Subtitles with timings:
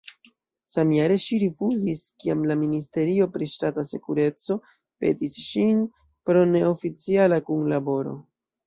[0.75, 4.59] Samjare ŝi rifuzis, kiam la ministerio pri ŝtata sekureco
[5.05, 5.89] petis ŝin
[6.29, 8.21] pri neoficiala kunlaboro.